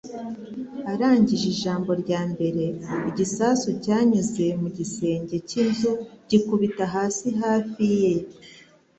arangije 0.91 1.45
ijambo 1.55 1.91
rya 2.03 2.21
mbere, 2.31 2.63
igisasu 3.09 3.69
cyanyuze 3.83 4.45
mu 4.61 4.67
gisenge 4.77 5.35
cy'inzu 5.49 5.91
gikubita 6.29 6.83
hasi 6.93 7.27
hafi 7.41 7.85
ye 8.01 8.13